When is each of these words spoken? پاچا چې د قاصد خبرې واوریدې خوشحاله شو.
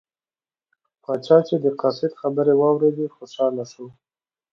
پاچا 1.03 1.37
چې 1.47 1.55
د 1.63 1.65
قاصد 1.81 2.11
خبرې 2.21 2.53
واوریدې 2.61 3.07
خوشحاله 3.15 3.63
شو. 3.71 3.85